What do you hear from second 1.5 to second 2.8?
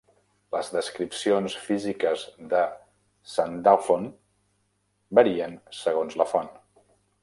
físiques de